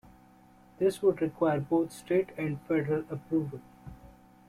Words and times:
This 0.79 1.03
would 1.03 1.21
require 1.21 1.59
both 1.59 1.91
state 1.91 2.29
and 2.35 2.59
federal 2.63 3.03
approval. 3.11 3.61